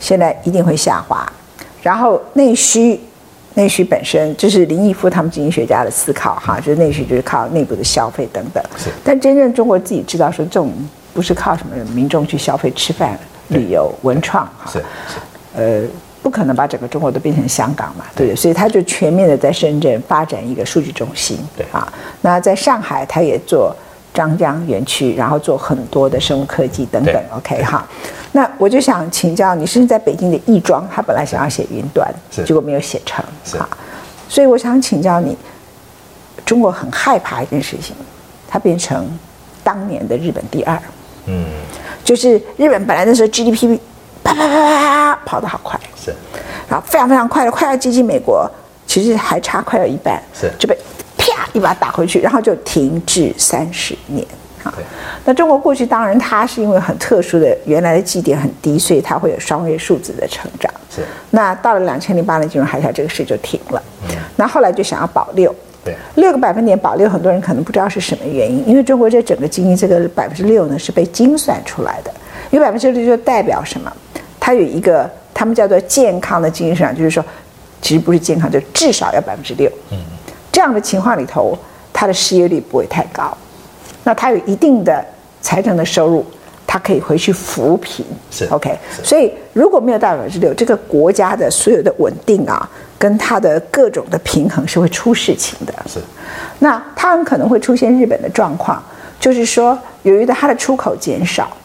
[0.00, 1.30] 现在一定会下滑，
[1.82, 2.98] 然后内需。
[3.54, 8.64] 内需本身就是林毅夫他们经济学家的思考哈，就是内需就是靠内部的消费等等。
[8.78, 8.88] 是。
[9.04, 10.72] 但真正中国自己知道说，这种
[11.12, 14.72] 不是靠什么民众去消费、吃饭、旅游、文创哈。
[15.56, 15.62] 是。
[15.62, 15.82] 呃，
[16.22, 18.36] 不可能把整个中国都变成香港嘛，对不对？
[18.36, 21.38] 所以他就全面的在深圳发展一个数据中心。
[21.56, 21.66] 对。
[21.72, 23.74] 啊，那在上海他也做
[24.14, 27.14] 张江园区，然后做很多的生物科技等等。
[27.36, 27.86] OK 哈。
[28.34, 33.22] 那我就想请教你，甚至在北京的亦庄，他本来想要写云端，结果没有写成，
[33.60, 33.68] 啊，
[34.28, 35.36] 所以我想请教你，
[36.46, 37.94] 中国很害怕一件事情，
[38.48, 39.06] 它变成
[39.62, 40.80] 当年的日本第二，
[41.26, 41.44] 嗯，
[42.02, 43.78] 就是日本本来那时候 GDP
[44.22, 46.14] 啪啪啪啪啪跑得好快，是，
[46.68, 48.50] 然后非常非常快的，快要接近美国，
[48.86, 50.76] 其实还差快要一半，是，就被
[51.16, 54.26] 啪一把打回去，然后就停滞三十年。
[54.64, 54.84] 对
[55.24, 60.72] 那中国过去当然它是因为很特殊的，原来的基点很低，所以它会有双位数字的成长。
[60.88, 61.02] 是。
[61.30, 63.82] 那到了两千零八年金融海啸，这个事就停了。
[64.08, 64.14] 嗯。
[64.36, 65.52] 那后来就想要保六。
[65.84, 65.96] 对。
[66.14, 72.14] 六个百分点保六，很多人可能不知道是什么原因，因为中国这整个经济这个百分之六呢是被精算出来的。
[72.52, 73.92] 因为百分之六就代表什么？
[74.44, 77.24] 它有一个他们叫做健康的经济市场，就是说，
[77.80, 79.70] 其实不是健康，就至少要百分之六。
[79.92, 79.98] 嗯。
[80.50, 81.56] 这样的情况里头，
[81.92, 83.32] 它的失业率不会太高。
[84.02, 85.04] 那它有一定的
[85.40, 86.26] 财政的收入，
[86.66, 88.76] 它可以回去扶贫，是 OK。
[89.04, 95.72] 所以如果没有到百分之六，这个国家的所有的稳定啊，跟它的各种的平衡是会出事情的。
[95.86, 96.00] 是，
[96.58, 98.82] 那它很可能会出现日本的状况，
[99.20, 101.56] 就是说，由于它的出口减少。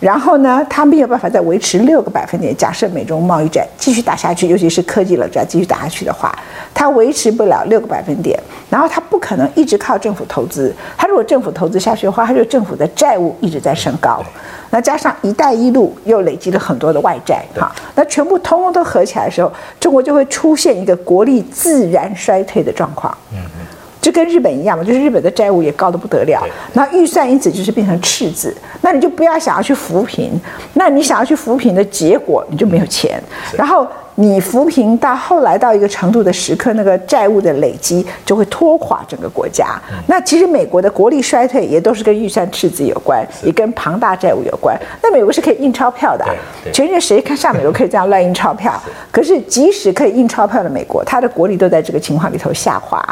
[0.00, 2.54] 然后呢，它没有办法再维持六个百分点。
[2.56, 6.36] 假设美中贸易战继续打下去，尤其是科技冷战继续打下去的话，
[6.74, 8.38] 它维持不了六个百分点。
[8.68, 10.74] 然后它不可能一直靠政府投资。
[10.96, 14.22] 它如果政府投资下去的话，它就政府的债务一直在升高。
[14.70, 23.16] 那加上“一带一路”又累积了很多的外债，哈，那全部通通都合起来的时候，中国就会出现一个国力自然衰退的状况。
[23.32, 23.66] 嗯嗯。
[24.04, 30.38] 就跟日本一样嘛，就是日本的债务也高得不得了，那预算因此就是变成赤字，那你就不要想要去扶贫，
[30.74, 33.18] 那你想要去扶贫的结果，你就没有钱，
[33.56, 33.86] 然后。
[34.16, 39.80] 你扶贫到后来到一个程度的时刻，那个债务的累积就会拖垮整个国家。
[39.90, 44.78] 嗯、那其实美国的国力衰退也都是跟预算赤字有关，也跟庞大债务有关。
[45.02, 46.24] 那美国是可以印钞票的，
[46.72, 48.80] 全世界谁看上美国可以这样乱印钞票？
[49.10, 53.04] 可是即使可以印钞票的美国，它的国力都在这个情况里头下滑。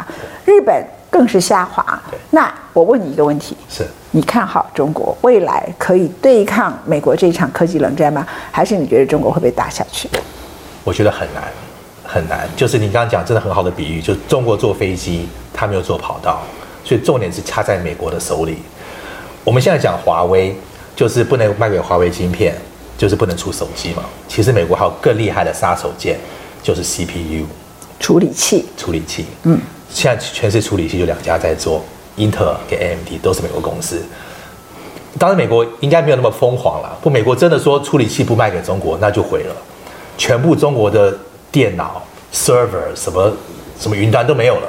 [0.45, 2.01] 日本更是下滑。
[2.29, 8.25] 那我问你一个问题：是你看好中国未来可以对抗美国这一场科技冷战吗？
[8.51, 10.09] 还是你觉得中国会被打下去？
[10.83, 11.43] 我觉得很难，
[12.03, 12.47] 很难。
[12.55, 16.41] 就是你刚刚讲真的很好的比喻，就是中国坐飞机，他没有坐跑道，
[16.83, 18.57] 所以重点是掐在美国的手里。
[19.43, 20.55] 我们现在讲华为，
[20.95, 22.55] 就是不能卖给华为晶片，
[22.97, 24.03] 就是不能出手机嘛。
[24.27, 26.15] 其实美国还有更厉害的杀手锏，
[26.61, 27.45] 就是 CPU
[27.99, 28.65] 处理器。
[28.77, 31.83] 处理器，嗯，现在全世界处理器就两家在做，
[32.15, 34.01] 英特尔跟 AMD 都是美国公司。
[35.19, 36.97] 当然，美国应该没有那么疯狂了。
[37.01, 39.55] 不，美国真的说处理器不卖给中国，那就毁了。
[40.17, 41.13] 全部中国的
[41.51, 42.01] 电脑、
[42.33, 43.31] server 什么
[43.79, 44.67] 什么云端都没有了，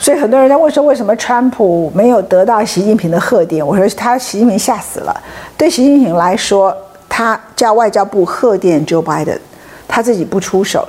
[0.00, 3.66] 所以很多人在问说，为什么川普没有得到习近平的贺电？
[3.66, 5.22] 我说他习近平吓死了。
[5.56, 6.76] 对习近平来说，
[7.08, 9.38] 他叫外交部贺电 Joe Biden，
[9.86, 10.86] 他自己不出手。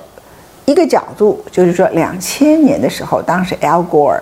[0.66, 4.20] 一个角度就是说，两千年的时候，当时 Al Gore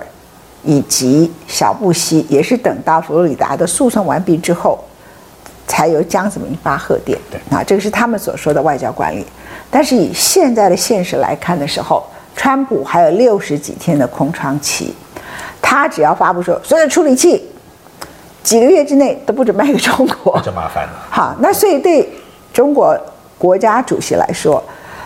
[0.64, 4.84] 以及小布希也是等到佛罗里达的诉讼完毕之后，
[5.68, 7.18] 才由江泽民发贺电。
[7.32, 9.26] 对，啊，这个是他们所说的外交管理。
[9.70, 14.94] 但是以现在的现实来看的时候，川普还有六十几天的空窗期，
[15.62, 17.50] 他只要发布说所有处理器
[18.44, 20.94] 几个月之内都不准卖给中国，就麻烦了。
[21.10, 22.08] 好，那所以对
[22.52, 22.96] 中国
[23.38, 24.64] 国家主席来说，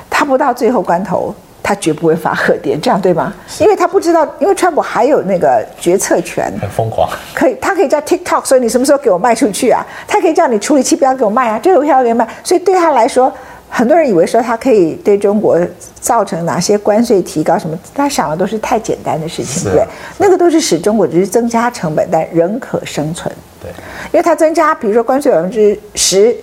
[0.09, 1.33] 他不到最后关头，
[1.67, 3.33] 他绝不会发贺电，这样对吗？
[3.59, 9.85] 因为他不知道，因为川普还有那个决策权，很疯狂，可以，他可以叫 TikTok 说你什么时候给我卖出去啊？
[10.07, 13.29] 他可以叫你处理器不要给我卖啊，这个票要给我卖，所以对他来说。
[13.69, 15.59] 很多人以为说他可以对中国
[15.99, 19.85] 造成哪些关税提高什么，他想的都是太简单的事情，对，
[20.17, 23.29] 那个都是使中国只是增加成本，但仍可生存。
[23.61, 23.69] 对，
[24.13, 26.33] 因为它增加，比如说关税百分之十，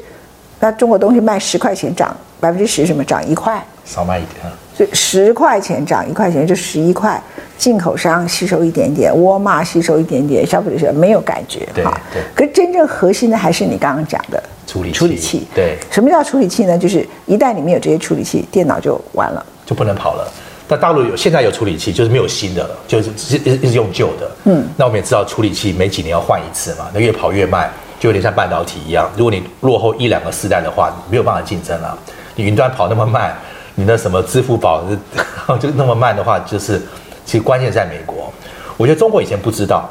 [0.61, 3.65] 那中国东西卖十块钱涨百分之十，什么涨一块？
[3.87, 4.53] 少卖一点。
[4.77, 7.19] 所以十块钱涨一块钱就十一块，
[7.57, 11.61] 进口商吸收一点点，沃尔玛吸收一点点，消费者没有感觉。
[11.75, 12.23] 对，对。
[12.35, 14.43] 可是真正核心的还是你刚刚讲的。
[14.67, 16.77] 处理处理器，对，什么叫处理器呢？
[16.77, 20.31] 就是一旦里面有这些处理器，电脑就完了，就不能跑了。
[20.67, 24.31] 但大陆有现在有处理器，就是没有新的了，就是一直一直用旧的。
[24.45, 29.09] 嗯，那我们也知道处理器每几年要换一次嘛，那越跑越慢，就有点像半导体一样。
[29.17, 31.97] 如果你落后一两个世代的话，你没有办法竞争了。
[32.37, 33.35] 你云端跑那么慢，
[33.75, 34.83] 你的什么支付宝
[35.61, 36.81] 就那么慢的话，就是
[37.25, 38.33] 其实关键在美国。
[38.77, 39.89] 我觉得中国以前不知道，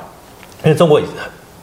[0.64, 1.02] 因为中国。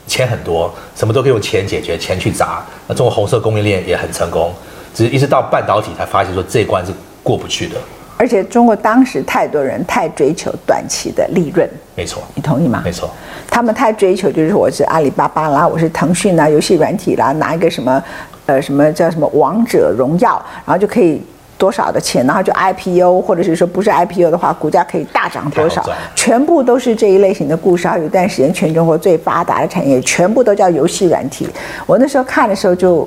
[0.06, 2.66] 钱很多，什么都可以用钱解决，钱去砸。
[2.88, 4.52] 那中国红色供应链也很成功，
[4.92, 7.76] 只是一直到半导体才发现说这一关是过不去的。
[8.16, 12.80] 而且中国当时太多人太追求短期的利润，没错，你同意吗？
[12.82, 13.10] 没错，
[13.50, 18.02] 他们太追求就是我是阿里巴巴啦，我是腾讯啦，游戏软体啦，拿一个什么
[18.46, 21.22] 呃什么叫什么王者荣耀，然后就可以。
[21.58, 25.84] 多少的钱，然后就 IPO，或者是说不是 IPO 的话，股价可以大涨多少？
[26.16, 27.86] 全部都是这一类型的故事。
[27.98, 31.46] 有一段时间，全中国最发达的产业全部都叫游戏软体。
[31.84, 33.06] 我那时候看的时候，就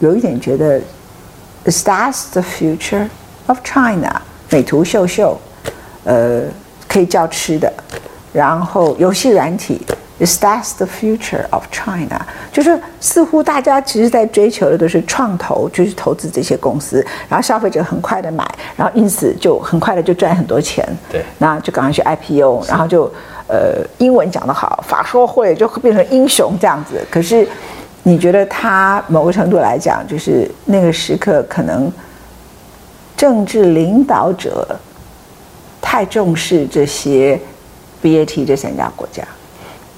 [0.00, 0.80] 有一点觉得
[1.66, 3.06] ，Is that the future
[3.46, 4.20] of China？
[4.50, 5.40] 美图秀秀，
[6.02, 6.42] 呃，
[6.88, 7.72] 可以叫吃的，
[8.32, 9.80] 然后游戏软体。
[10.18, 12.24] Is that the future of China？
[12.52, 20.86] 就是似乎大家其实在追求的都是创投，就是投资这些公司，然后消费者很快的买，然后因此就很快的就赚很多钱。
[21.10, 23.12] 对，那就赶快去 IPO，然后就
[23.48, 27.04] 呃，英文讲得好，法说会就会变成英雄这样子。
[27.10, 27.48] 可是
[28.04, 31.90] 你觉得他某个程度来讲，就是那个时刻可能
[33.16, 34.78] 政治领导者
[35.80, 37.40] 太重视这些
[38.02, 39.22] BAT 这三家国家。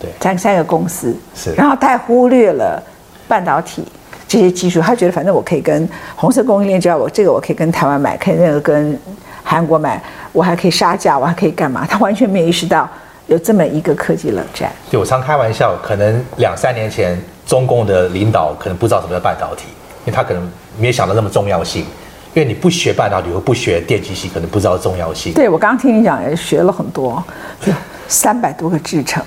[0.01, 2.83] 对三三个公司是，然后太忽略了
[3.27, 3.87] 半导体
[4.29, 8.99] 这些技术，他觉得反正我可以跟红色供应链，只要我这个我可以跟台湾买，可以那个跟
[9.43, 11.87] 韩国买，我还可以杀价，我还可以干嘛？
[11.89, 12.89] 他完全没有意识到
[13.29, 14.71] 有这么一个科技冷战。
[14.91, 19.69] 对，我常开玩笑，可能两三年前中共的领导可能不知道什么叫半导体，
[20.05, 20.43] 因为他可能
[20.79, 21.87] 没有想到那么重要性。
[22.35, 25.33] 因为你不学半导体或不学电机系，可能不知道重要性。
[25.33, 27.23] 对，我刚刚听你讲，也学了很多，
[27.65, 27.73] 就
[28.09, 29.23] 三百多个制成。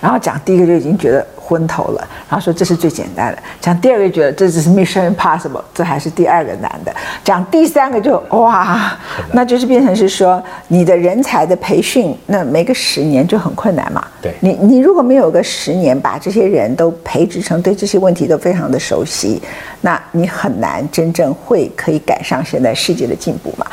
[0.00, 3.42] 然后讲第一个就已经觉得昏头了，然后说这是最简单的。
[3.58, 6.94] 讲第二个觉得这只是 Mission Impossible，这还是第二个难的。
[7.24, 8.94] 讲第三个就哇，
[9.32, 14.06] 那就是变成是说你的人才的培训，那没个十年就很困难嘛。
[14.20, 19.40] 对，你你如果没有个十年把这些人都培植成对这些问题都非常的熟悉，
[19.80, 23.66] 那你很难真正会可以赶上现在世界的进步嘛。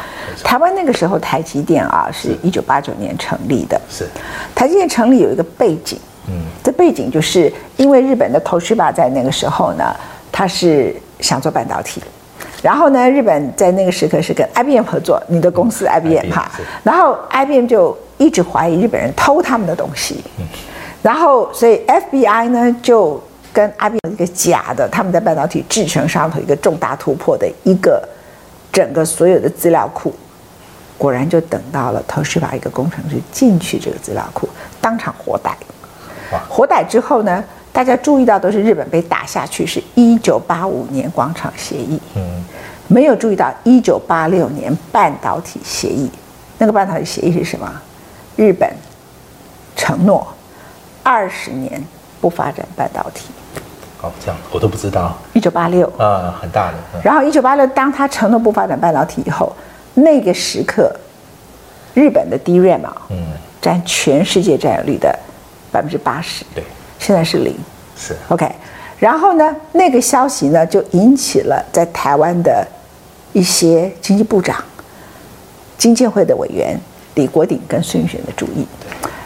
[0.43, 4.07] 台湾那个时候台积电啊是一九八九年成立的，是
[4.53, 5.99] 台积电成立有一个背景。
[6.27, 9.95] 嗯，这背景就是因为日本的 Toshiba 在那个时候呢，
[10.31, 12.01] 他是想做半导体，
[12.61, 16.51] 然后呢，日本在那个时刻是跟 IBM 合作，你的公司 IBM 哈，
[16.83, 20.23] 然后 IBM 就一直怀疑日本人偷他们的东西，
[21.01, 23.21] 然后所以 FBI 呢就
[23.53, 28.01] 跟 IBM 一个假的他们在半导体制程上头一个重大突破的一个
[28.71, 30.13] 整个所有的资料库，
[30.97, 34.49] 果然就等到了 Toshiba 一个工程师进去这个资料库，
[34.81, 35.55] 当场活逮。
[36.49, 42.43] 活逮之后呢，大家注意到都是日本被打下去，是一九八五年广场协议，嗯，
[42.87, 46.09] 没有注意到一九八六年半导体协议。
[46.57, 47.69] 那个半导体协议是什么？
[48.37, 48.69] 日本
[49.75, 50.25] 承诺
[51.03, 51.83] 二十年
[52.21, 53.25] 不发展半导体。
[54.01, 55.17] 哦，这样我都不知道。
[55.33, 56.73] 一九八六啊，很大的。
[56.93, 59.53] 嗯、然后一九八六，当他承诺不发展半导体以后，
[59.95, 60.93] 那个时刻，
[61.93, 63.17] 日本的 DRAM 啊，嗯，
[63.61, 65.17] 占全世界占有率的。
[65.75, 66.63] 百分之八十，对，
[66.97, 67.53] 现在是零，
[67.97, 68.49] 是 OK。
[68.97, 72.65] 然后呢，那个消息呢，就引起了在台湾的
[73.33, 74.55] 一些经济部长、
[75.77, 76.79] 经建会的委员
[77.15, 78.65] 李国鼎跟孙运璇的注意，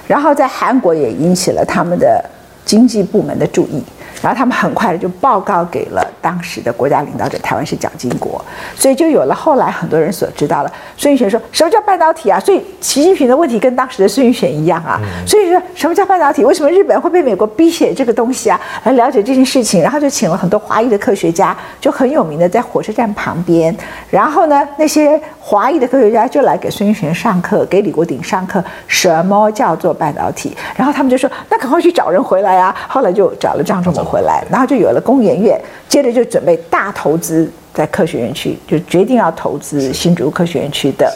[0.07, 2.27] 然后在韩国也引起了他们的
[2.65, 3.83] 经济部门的注意。
[4.23, 8.43] 然后他们很快就报告给了当时的国家领导者，台湾是蒋经国，
[8.75, 10.71] 所以就有了后来很多人所知道了。
[10.97, 14.99] 孙运璇说：“什么叫半导体啊？”所以习近平的问题跟当时的孙运璇一样啊。
[15.25, 16.43] 所以说什么叫半导体？
[16.43, 18.59] 为什么日本会被美国逼写这个东西啊？
[18.83, 23.73] 来了解这件事情，然后就请了很多华裔的科学家，就很有名的在火车站旁边。
[24.09, 30.57] 然后呢，那些华裔的科学家就来给孙运璇上课，给李国鼎上课，什么叫做半导体？
[30.75, 33.99] 然后他们就说：“那赶快去找人回来啊！”后来就找了张仲谋。
[34.09, 41.11] 回来，然后就有了工研院，接着就准备大投资在科学园区，就决定要投资新竹科学园区的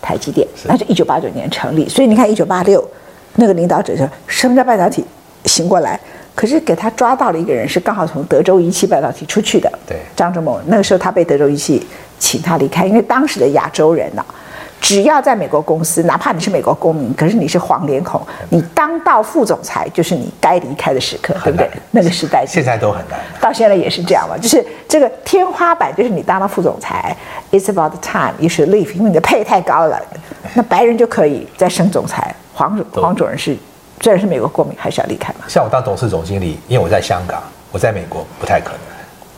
[0.00, 1.88] 台积电，那就一九八九年成立。
[1.88, 2.82] 所以你看，一九八六
[3.36, 5.04] 那个领导者说什么叫半导体
[5.44, 5.98] 醒过来，
[6.34, 10.60] 可是给他抓到了一个人，是刚好从德州仪器半导体出去的，对，张忠谋。
[10.66, 11.86] 那个时候他被德州仪器
[12.18, 14.34] 请他离开，因为当时的亚洲人呢、啊。
[14.80, 21.70] 只要在美国公司，哪怕你是美国公民，可是你是黄脸孔，你当到副总裁就是你该离开的时刻，对不对？
[21.90, 27.14] 那个时代现在都很难，到现在也是这样嘛，就是这个天花板就是你当了副总裁
[27.52, 30.00] ，It's about the time you should leave，因为你的配太高了，
[30.54, 33.56] 那白人就可以再升总裁，黄黄种人是
[34.00, 35.40] 虽然是美国公民，还是要离开嘛。
[35.46, 38.80] 像我当董事总经理，因为我在香港，我在美国不太可能。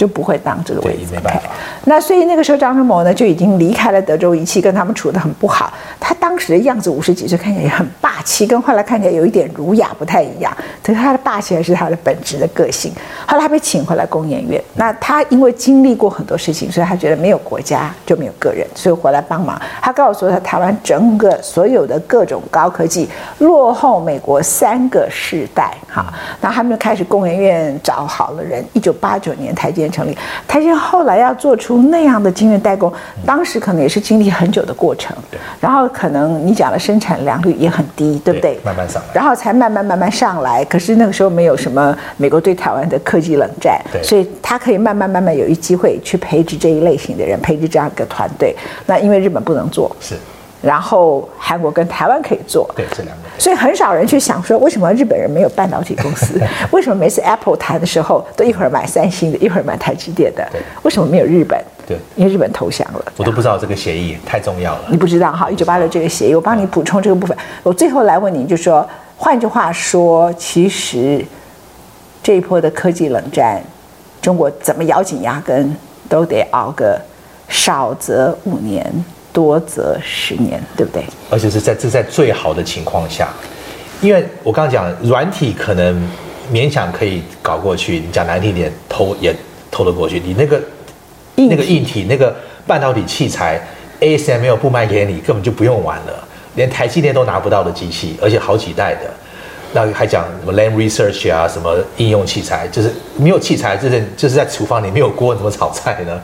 [0.02, 1.42] 就不会当这个位置，没办法。
[1.84, 5.72] 那所以那个时候张忠谋呢就已经离开了德州仪器，跟他们处得很不好。
[6.00, 10.52] 他当时的样子五十几岁，看起来也很霸气，跟后来看起来有一点儒雅不太一样。
[10.82, 12.92] 可是他的霸气还是他的本质的个性。
[13.28, 19.56] 后来他被请回来工研院，那他因为经历过很多事情，所以他觉得没有国家就没有个人，所以回来帮忙。
[19.80, 25.72] 他告诉我，他台湾整个所有的各种高科技落后美国三个世代。
[25.88, 29.82] 哈，那他们就开始工研院找好了人，一九八九年台积。
[29.92, 30.16] 成立，
[30.48, 32.92] 台积后来要做出那样的晶圆代工，
[33.26, 35.14] 当时可能也是经历很久的过程。
[35.60, 38.58] 然后可能你讲的生产良率也很低，对不对？
[38.64, 40.64] 慢慢上来，然后才慢慢慢慢上来。
[40.64, 48.56] 可是那个时候没有什么美国对台湾的科技冷战，所以他可以慢慢慢慢有一机会去培植这一类型的人，培植这样一个团队。
[48.86, 50.16] 那因为日本不能做，是。
[50.62, 56.40] 然后韩国跟台湾可以做，对，这两个，所以很少人去想说，为什么日本人没有半导体公司？
[56.70, 60.48] 为什么每次 Apple 谈的时候都一会儿买三星的，一会儿买台积电的？
[60.82, 61.60] 为什么没有日本？
[61.84, 63.04] 对，因为日本投降了。
[63.16, 64.84] 我都不知道这个协议太重要了。
[64.88, 65.50] 你不知道哈？
[65.50, 67.36] 一九八六这个协议，我帮你补充这个部分。
[67.64, 71.24] 我最后来问你，就说，换句话说，其实
[72.22, 73.60] 这一波的科技冷战，
[74.20, 75.76] 中国怎么咬紧牙根
[76.08, 77.00] 都得熬个
[77.48, 79.04] 少则五年。
[79.32, 81.02] 多则十年，对不对？
[81.30, 83.28] 而且是在这在最好的情况下，
[84.00, 86.00] 因为我刚刚讲软体可能
[86.52, 89.34] 勉强可以搞过去，你讲难听点，偷也
[89.70, 90.20] 偷得过去。
[90.20, 90.60] 你那个
[91.34, 92.34] 那个硬体那个
[92.66, 93.60] 半导体器材
[94.00, 99.10] ，ASML 不卖给你，根本就不用玩了，连台积电都拿不到的机器，而且好几代的，
[99.72, 106.20] 那还讲什么 Lam Research 啊，什么应用器材，就是没有器材，就是就是在厨房里没有锅，怎么炒菜呢？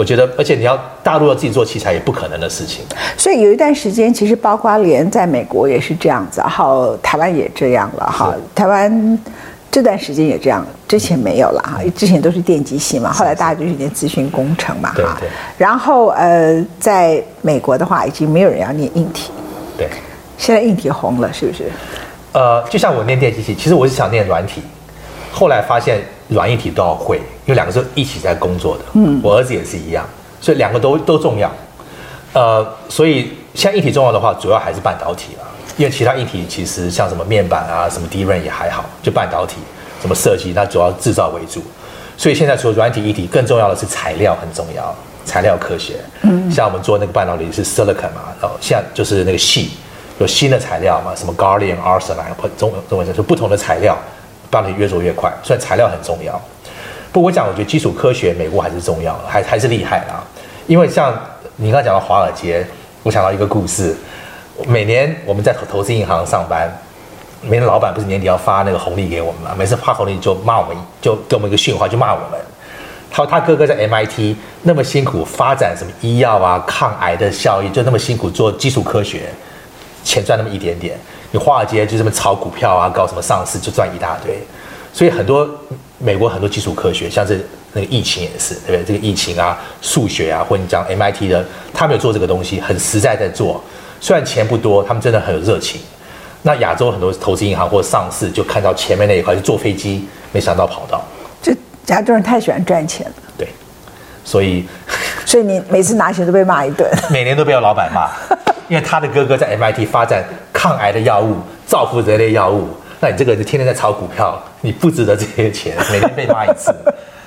[0.00, 2.82] 我觉得，而且你要大陆要自己做器材也不可能的事情。
[3.18, 8.34] 所以有一段时间，其实包括连在美国也是这样子，好，台湾也这样了哈。
[8.54, 9.18] 台湾
[9.70, 15.20] 这段时间也这样，之前没有了哈，之前都是电机系嘛，后来大家就是念资讯工程嘛哈。
[15.58, 19.30] 然后呃，在美国的话，已经没有人要念硬体。
[19.76, 19.86] 对。
[20.38, 21.64] 现在硬体红了，是不是？
[22.32, 24.62] 呃，就像我念电机系，其实我是想念软体，
[25.30, 27.20] 后来发现软硬体都要会，
[27.50, 28.84] 因为两个是一起在工作的。
[28.92, 29.20] 嗯。
[29.22, 30.06] 我儿子也是一样，
[30.40, 31.50] 所以两个都都重要。
[32.32, 35.44] 呃，所以现在硬体重要的话，主要还是半导体了。
[35.76, 39.56] 因为其他硬体其实像什么面板啊、什么 DRAM 也还好，就半导体
[40.00, 41.60] 什么设计，那主要制造为主。
[42.16, 44.94] 所以现在除了软体、硬体，更重要的是材料很重要，
[45.24, 45.94] 材料科学。
[46.22, 49.70] 嗯，像我们做那个半导体是 silicon 嘛，然后像就是那个细，
[50.18, 53.96] 有新的材料嘛，什么 gallium arsenide 中中文就是不同的材料，
[54.50, 56.38] 半导体越做越快，所以材料很重要。
[57.12, 60.22] 不过我讲，我觉得基础科学美国还是重要，还还是厉害啦。
[60.66, 61.12] 因为像
[61.56, 62.64] 你刚才讲到华尔街，
[63.02, 63.96] 我想到一个故事。
[64.66, 66.70] 每年我们在投投资银行上班，
[67.40, 69.54] 每年老板不是年底要发那个红利给我们嘛？
[69.56, 72.38] 每次发红利就骂我们，就给我们一个训话，就骂我们。
[73.10, 79.22] 他说他哥哥在 MIT 那么辛苦发展什么医药啊、抗癌的效益，就那么辛苦做基础科学，
[80.04, 80.96] 钱赚那么一点点。
[81.32, 84.38] 你华尔街就这么炒股票啊，搞什么上市就赚一大堆。
[84.92, 85.48] 所以很多
[86.02, 88.84] 美国很多基础科学，像是那个疫情也是，对不对？
[88.84, 91.44] 这个疫情啊、数学啊，或者你讲 MIT 的，
[91.74, 93.62] 他们有做这个东西，很实在在做。
[94.00, 95.78] 虽然钱不多，他们真的很有热情。
[96.42, 101.04] 那亚洲很多投资银行或上市，就看到前面那一块就坐飞机，没想到跑道。
[101.42, 101.54] 这
[101.88, 103.12] 亚洲人太喜欢赚钱了。
[103.36, 103.46] 对，
[104.24, 104.64] 所以，
[105.26, 106.90] 所以你每次拿钱都被骂一顿。
[107.12, 108.08] 每年都被我老板骂，
[108.68, 111.36] 因为他的哥哥在 MIT 发展抗癌的药物，
[111.66, 112.68] 造福人类药物。
[113.00, 116.72] 那你这个就天天在炒股票，你不值得这些钱，每天被骂一次，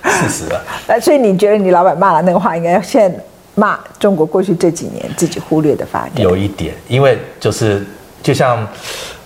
[0.06, 0.64] 事实了。
[0.88, 3.20] 那所以你觉得你老板骂了那个话，应该现在？
[3.56, 7.86] 骂中国过去这几年自己忽略的发展，有一点，因为就是
[8.24, 8.68] 就像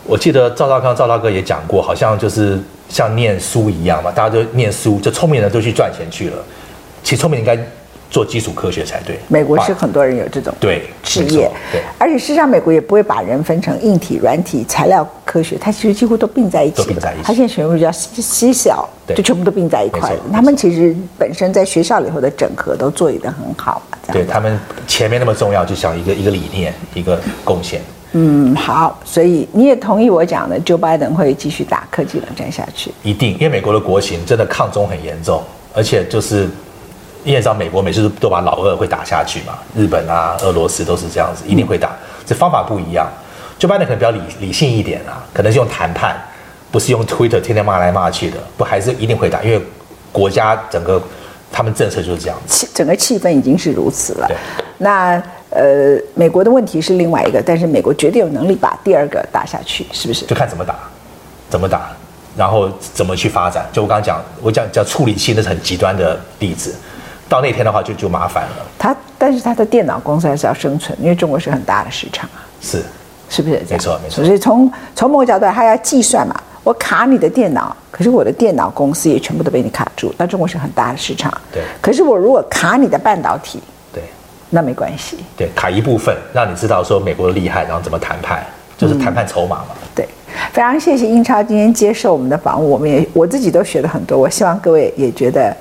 [0.04, 6.44] 我记得赵少康赵大哥也讲过，好像就是像念书一样嘛，大家都念书，就聪明人都去赚钱去了，
[7.04, 7.70] 其实聪明人应该。
[8.10, 9.20] 做基础科学才对。
[9.28, 16.78] 美国是很多人有这种对职业，对，而且事实上美国也不会把人分成硬体、软体、材料科学，它其实几乎都并在一起。
[16.78, 17.24] 都并在一起。
[17.24, 20.16] 它现在全部叫西小，就全部都并在一块。
[20.32, 23.82] 他们其实本身在学校里头的整合都做得很好。
[24.12, 27.82] 对他们前面那么重要，就像一个一个理念，一个贡献。
[28.14, 32.90] 嗯，好，所以你也同意我讲的，Joe Biden 会继续打科技冷战下去。
[33.04, 35.44] 一定，因为美国的国情真的抗中很严重，
[35.74, 36.48] 而且就是。
[37.24, 41.92] 你也知道，美国每次都把老二会打下去嘛，日本啊、俄罗斯都是这样子，一定会打。
[42.26, 43.08] 这方法不一样，
[43.58, 46.16] 就办的可能比较理理性一点啊，可能是用谈判，
[46.72, 49.62] 不是用 Twitter 天天骂来骂去的，不还是一定会打，因为
[50.12, 51.02] 国家整个
[51.52, 54.28] 他们政策就是这样子，气整个气氛已经是如此了。
[54.28, 54.36] 对，
[54.80, 60.26] 那呃，美国的问题是另外一个，但是美国绝对有能力把第二个打下去，是不是？
[60.26, 60.76] 就看怎么打，
[61.50, 61.90] 怎么打，
[62.36, 63.66] 然后怎么去发展。
[63.72, 66.76] 就我刚刚讲，我讲叫处理器，那是很极端的例子。
[67.30, 68.66] 到那天的话就就麻烦了。
[68.78, 72.46] 他但是他的电脑公司还是要生存，因为中国是很大的市场啊。
[72.62, 72.84] 是，
[73.30, 73.68] 是不是这样？
[73.72, 74.24] 没错没错。
[74.24, 80.14] 所以从从某个角度，他要计算嘛，我卡你的电脑，可是我的电脑公司也全部都被你卡住。
[80.18, 81.32] 那中国是很大的市场。
[81.52, 81.64] 对。
[81.82, 83.62] 可是我如果卡你的半导体，
[83.92, 84.04] 对，
[84.50, 85.18] 那没关系。
[85.36, 88.46] 对，卡一部分，让你知道说美国的厉害，然后怎么谈判，
[88.78, 89.68] 就是谈判筹码嘛。
[89.72, 89.88] 嗯。
[89.96, 90.08] 对，
[90.54, 95.56] 非常谢谢英超今天接受我们的访问，我们也我自己都学了很多，我希望各位也觉得。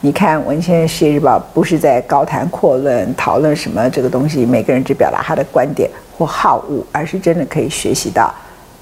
[0.00, 8.32] 你看《文茜世界日报》不是在高谈阔论讨论什么这个东西，每个人只表达他的观点或好恶，而是真的可以学习到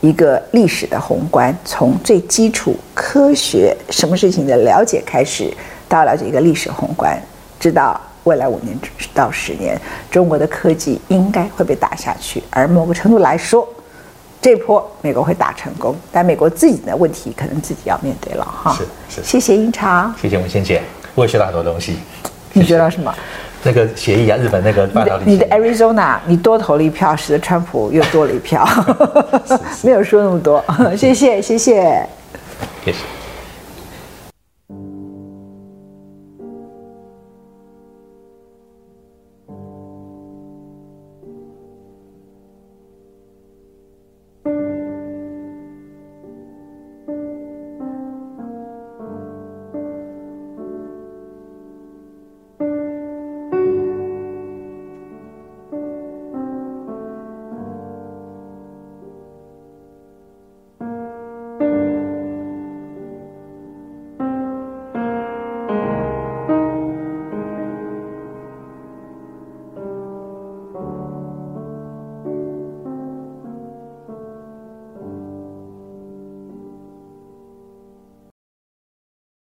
[0.02, 5.50] 一个历史的宏观，从最基础科学什么事情的了解开始，
[5.88, 7.18] 到了解一个历史宏观，
[7.58, 8.78] 知道未来五年
[9.14, 13.66] 到十年中国的科技应该会被打下去，而某个程度来说，
[14.42, 18.76] 这波美国会打成功，但美国自己的问题可能自己要面对了哈。
[19.08, 20.82] 是是，谢谢英超，谢谢文茜姐。
[21.16, 21.96] 我也学到很多东西，
[22.52, 23.12] 你学到什么？
[23.64, 25.24] 那个协议啊，日本那个半导体。
[25.26, 28.64] 你的 Arizona，你多投了一票，使得川普又多了一票，
[29.82, 30.64] 没有说那么多。
[30.96, 32.06] 谢谢，谢谢，
[32.84, 33.15] 谢谢。